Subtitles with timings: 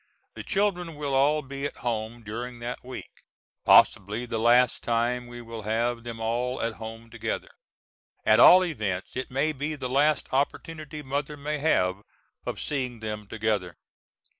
[0.33, 3.21] The children will all be at home during that week;
[3.65, 7.51] possibly the last time we will have them all at home together.
[8.25, 12.01] At all events it may be the last opportunity mother may have
[12.47, 13.77] of seeing them together.